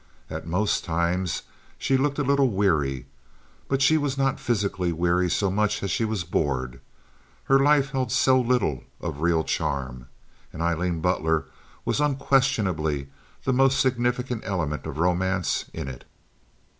At 0.31 0.47
most 0.47 0.83
times 0.83 1.43
she 1.77 1.95
looked 1.95 2.17
a 2.17 2.23
little 2.23 2.49
weary; 2.49 3.05
but 3.67 3.83
she 3.83 3.99
was 3.99 4.17
not 4.17 4.39
physically 4.39 4.91
weary 4.91 5.29
so 5.29 5.51
much 5.51 5.83
as 5.83 5.91
she 5.91 6.05
was 6.05 6.23
bored. 6.23 6.79
Her 7.43 7.59
life 7.59 7.91
held 7.91 8.11
so 8.11 8.39
little 8.41 8.83
of 8.99 9.21
real 9.21 9.43
charm; 9.43 10.07
and 10.51 10.59
Aileen 10.63 11.01
Butler 11.01 11.45
was 11.85 12.01
unquestionably 12.01 13.09
the 13.43 13.53
most 13.53 13.79
significant 13.79 14.41
element 14.43 14.87
of 14.87 14.97
romance 14.97 15.65
in 15.71 15.87
it. 15.87 16.05